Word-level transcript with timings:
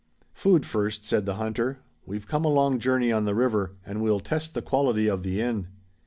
"Food 0.33 0.65
first," 0.65 1.05
said 1.05 1.27
the 1.27 1.35
hunter. 1.35 1.77
"We've 2.07 2.25
come 2.25 2.43
a 2.43 2.47
long 2.47 2.79
journey 2.79 3.11
on 3.11 3.25
the 3.25 3.35
river 3.35 3.75
and 3.85 4.01
we'll 4.01 4.19
test 4.19 4.55
the 4.55 4.63
quality 4.63 5.07
of 5.07 5.21
the, 5.21 5.39
inn." 5.39 5.67